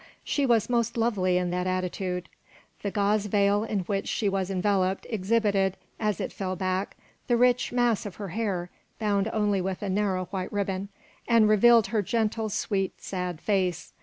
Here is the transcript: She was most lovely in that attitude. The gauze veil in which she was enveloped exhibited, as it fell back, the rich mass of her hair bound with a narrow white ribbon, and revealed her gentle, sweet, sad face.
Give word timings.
She 0.23 0.47
was 0.47 0.67
most 0.67 0.97
lovely 0.97 1.37
in 1.37 1.51
that 1.51 1.67
attitude. 1.67 2.27
The 2.81 2.89
gauze 2.89 3.27
veil 3.27 3.63
in 3.63 3.81
which 3.81 4.07
she 4.07 4.27
was 4.27 4.49
enveloped 4.49 5.05
exhibited, 5.11 5.77
as 5.99 6.19
it 6.19 6.33
fell 6.33 6.55
back, 6.55 6.97
the 7.27 7.37
rich 7.37 7.71
mass 7.71 8.07
of 8.07 8.15
her 8.15 8.29
hair 8.29 8.71
bound 8.97 9.29
with 9.31 9.83
a 9.83 9.89
narrow 9.91 10.25
white 10.31 10.51
ribbon, 10.51 10.89
and 11.27 11.47
revealed 11.47 11.85
her 11.93 12.01
gentle, 12.01 12.49
sweet, 12.49 12.99
sad 12.99 13.39
face. 13.39 13.93